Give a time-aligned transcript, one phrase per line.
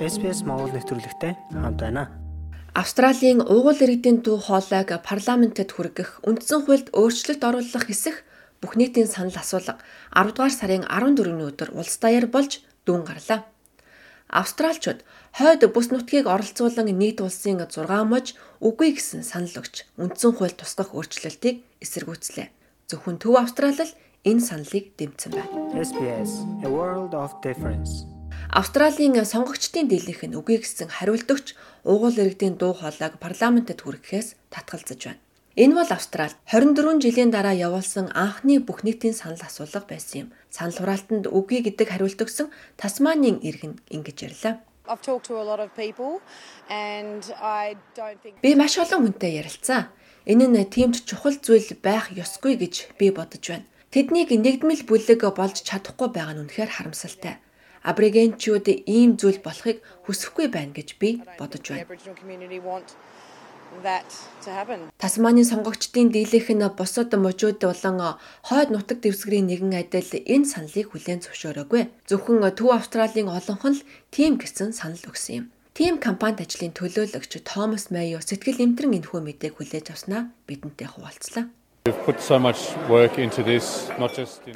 [0.00, 2.10] SPS Монгол нэвтрүүлэгтэй хамт байна.
[2.74, 8.26] Австралийн уугуул иргэдийн дуу хоолойг парламентэд хүргэх үндсэн хуульд өөрчлөлт оруулах хэсэх
[8.58, 9.78] бүх нийтийн санал асуулга
[10.10, 13.46] 10 дугаар сарын 14-ний өдөр улс даяар болж дүүн гарлаа.
[14.26, 15.06] Австралчууд
[15.38, 20.90] хойд бүс нутгийг оролцуулан нийт улсын 6 мож үгүй гэсэн санал өгч үндсэн хууль тусгах
[20.90, 22.50] өөрчлөлтийг эсэргүүцлээ.
[22.90, 23.94] Зөвхөн Төв Австрал л
[24.26, 25.54] энэ саналыг дэмцсэн байна.
[25.78, 28.13] SPS A World of Difference
[28.52, 31.56] Австралийн сонгогчдын дийлэнх нь үгүй гэсэн хариултөгч
[31.88, 35.22] уугуул иргэдийн дуу хоолойг парламентэд хүргэхээс татгалзаж байна.
[35.56, 40.28] Энэ бол Австрал 24 жилийн дараа явуулсан анхны бүх нийтийн санал асуулга байсан юм.
[40.50, 44.54] Санал хураалтанд үгүй гэдэг хариулт өгсөн Тасманийн иргэн ингэж ярьлаа.
[48.42, 49.88] Би маш олон хүнтэй ярилцсан.
[50.26, 53.66] Энэ нь тиймд чухал зүйл байх ёсгүй гэж би бодож байна.
[53.94, 57.38] Тэднийг нэгдмэл бүлэг болж чадахгүй байгаа нь үнэхээр харамсалтай
[57.90, 61.86] аборигенчүүд ийм зүйл болохыг хүсэхгүй байна гэж би бодож байна.
[65.02, 67.98] Тасманийн сонгогчдын дийлэнх нь бусад мужууд болон
[68.48, 71.82] хойд нутаг дэвсгэрийн нэгэн адил энэ саналыг хүлээн зөвшөөрөөгүй.
[72.08, 75.44] Зөвхөн Төв Австралийн олонхон л тийм гэсэн санал өгсөн юм.
[75.74, 81.50] Тим компанид ажлын төлөөлөгч Томас Майо сэтгэл эмтрэн энэхүү мэдээг хүлээж авснаа бидэнтэй хуваалцлаа.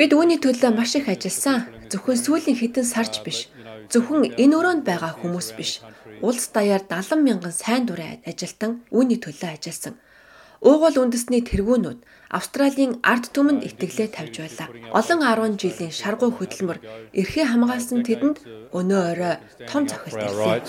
[0.00, 1.68] Бид үүний төлөө маш их ажилласан.
[1.92, 3.52] Зөвхөн сүүлийн хэдэн сарж биш.
[3.92, 5.84] Зөвхөн энэ өрөөнд байгаа хүмүүс биш.
[6.24, 10.00] Улс даяар 70 мянган сайн дурын ажилтан үүний төлөө ажилласан.
[10.64, 12.00] Уугуул үндэсний тэргүүнүүд
[12.32, 14.72] Австралийн ард түмэнд итгэлээ тавьж байлаа.
[14.96, 16.80] Олон 10 жилийн шаргуу хөдөлмөр
[17.12, 18.40] эрхээ хамгаалсан тэдэнд
[18.72, 19.36] өнөө орой
[19.68, 20.64] том цохилт ирсэн.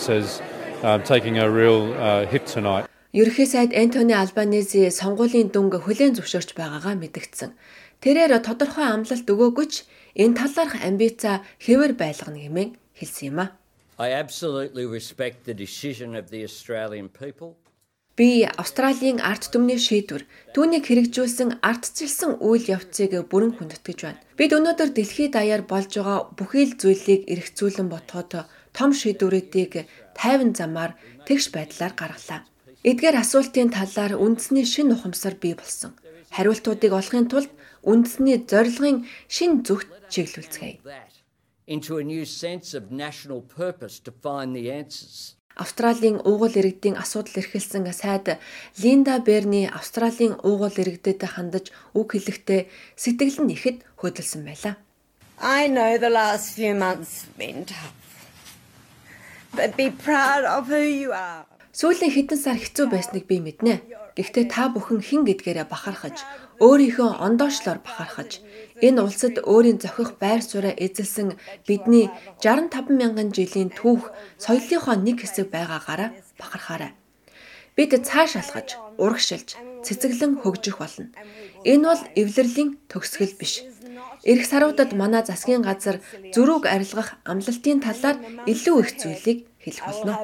[3.10, 7.58] Ерөнхий сайд Энтони Албанези сонгуулийн дүнг хүлээн зөвшөөрч байгаагаа мэдгдсэн.
[8.06, 13.58] Тэрээр тодорхой амлалт өгөөгүй ч энэ талаарх амбица хэвээр байлгана хэмээн хэлсэн юм а.
[13.98, 17.58] I absolutely respect the decision of the Australian people.
[18.14, 24.22] Би Австралийн арт түмний шийдвэр түүнийг хэрэгжүүлсэн ардчилсан үйл явцыг бүрэн хүндэтгэж байна.
[24.38, 28.46] Бид өнөөдөр дэлхийд даяар болж байгаа бүхий л зүйлийг эргцүүлэн ботход
[28.78, 30.94] том шийдвэрүүдийг тайван замаар
[31.26, 32.46] тэгш байдлаар гаргалаа.
[32.84, 35.92] Эдгээр асуултын талаар үндэсний шин ухамсар бий болсон.
[36.32, 37.52] Хариултуудыг олохын тулд
[37.84, 40.80] үндэсний зорилгын шин зүгт чиглүүлцгээе.
[41.70, 45.36] into a new sense of national purpose to find the answers.
[45.56, 48.40] Австралийн уугуул иргэдийн асуудал эрхэлсэн сайд
[48.82, 52.62] Линда Берни Австралийн уугуул иргэдэд хандаж үг хэлэхдээ
[52.96, 54.76] сэтгэл нь ихэд хөдөлсөн байлаа.
[55.38, 57.94] I know the last few months have been tough.
[59.54, 61.46] But be proud of who you are.
[61.70, 63.86] Сүүлийн хэдэн сар хэцүү байсныг би мэднэ.
[64.18, 66.18] Гэхдээ та бүхэн хэн гэдгээрээ бахархаж,
[66.58, 68.42] өөрийнхөө ондоошлоор бахархаж,
[68.82, 71.38] энэ улсад өөрийн зохих байр сууриа эзэлсэн
[71.70, 72.10] бидний
[72.42, 74.10] 65 мянган жилийн түүх
[74.42, 76.10] соёлынхоо нэг хэсэг байгаагаараа
[76.42, 76.92] бахархаарай.
[77.78, 81.14] Бид цааш алхаж, урагшилж, цэцэглэн хөгжих болно.
[81.64, 83.64] Энэ бол эвлэрлийн төгсгөл биш.
[84.26, 86.04] Ирэх саруудад манай засгийн газар
[86.34, 88.18] зөрүүг арилгах амлалтын талаар
[88.52, 90.24] илүү их зүйлийг хэлэх болно.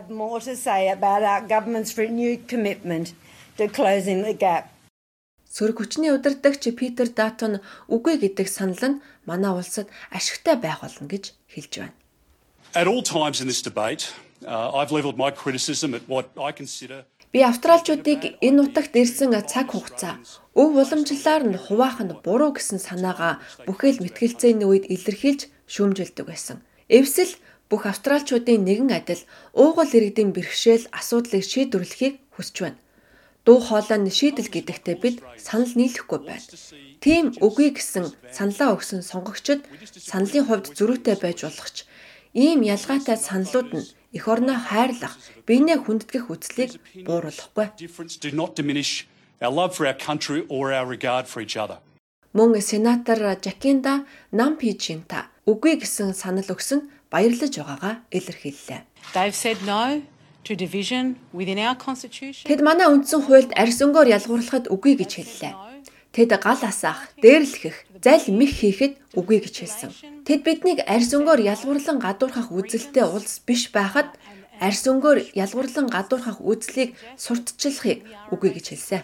[5.55, 11.31] Сөрөг хүчний удирдагч Питер Датон үгүй гэдэг санал нь манай улсад ашигтай байх болно гэж
[11.47, 11.95] хэлж байна.
[12.75, 14.11] At all times in this debate,
[14.43, 19.75] uh, I've leveled my criticism at what I consider Би австралчуудыг энэ нутагт ирсэн цаг
[19.75, 20.23] хугацаа
[20.55, 26.63] өв уламжлалаар нь хуваах нь буруу гэсэн санаагаа бүхэл мэтгэлцээний үед илэрхийлж шүүмжилдэг байсан.
[26.87, 27.35] Эвсэл
[27.69, 29.21] бүх австралчуудын нэгэн адил
[29.57, 32.79] уугуул иргэдийн бэрхшээл асуудлыг шийдвэрлэхийг хүсэж байна.
[33.45, 36.45] Дуу хоолой нь шийдэл гэдэгтээ бид санал нийлэхгүй байна.
[37.03, 39.61] Тийм үгүй гэсэн саналаа өгсөн сонгогчид
[40.09, 41.77] саналын хувьд зөрүүтэй байж болох ч
[42.33, 45.15] ийм ялгаатай саналууд нь эх орноо хайрлах,
[45.45, 46.71] биенээ хүндэтгэх үслийг
[47.05, 47.67] бууруулахгүй.
[52.35, 58.81] Мөн сенатор Жакинда Нампижинта үгүй гэсэн санал өгсөн баярлаж байгаагаа илэрхийллээ.
[62.45, 65.53] Тэд манай үндсэн хуульд арьс өнгөөр ялгуурлахад үгүй гэж хэллээ.
[66.13, 69.91] Тэд гал асаах, дээрлэхэх, зайл мэх хийхэд үгүй гэж хэлсэн.
[70.23, 74.13] Тэд биднийг арьс өнгөөр ялгуурлан гадуурхах үзэлтэй улс биш байхад
[74.61, 79.03] арьс өнгөөр ялгуурлан гадуурхах үзлийг сурталчлахыг үгүй гэж хэлсэн.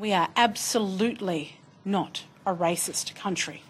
[0.00, 3.60] We are absolutely not a racist country.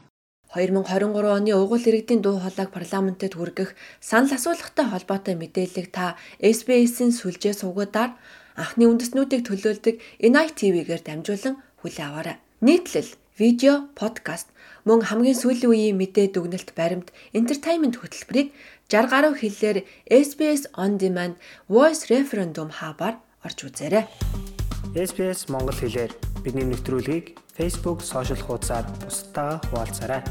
[0.54, 7.54] 2023 оны угуул иргэдийн дуу хоолойг парламентэд хүргэх санал асуулгатай холбоотой мэдээллийг та SBS-ийн сүлжээ
[7.58, 8.14] сувгуудаар
[8.54, 12.36] анхны үндэснүүдийг төлөөлдөг Inite TV-гээр дамжуулан хүлээн аваарай.
[12.62, 14.54] Нийтлэл, видео, подкаст
[14.84, 18.52] Мөн хамгийн сүүлийн үеийн мэдээ дүгнэлт баримт entertainment хөтөлбөрийг
[18.92, 19.78] 60 гаруй хэллээр
[20.12, 21.40] SBS On Demand
[21.72, 24.04] Voice Referendum хабаар орж үзээрэй.
[24.92, 26.12] SBS Монгол хэлээр
[26.44, 30.22] бидний нэвтрүүлгийг Facebook сошиал хуудасаар бусдаа хуваалцаарай.